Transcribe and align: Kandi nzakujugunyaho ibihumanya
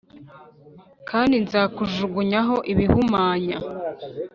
Kandi 1.09 1.35
nzakujugunyaho 1.45 2.55
ibihumanya 2.71 3.57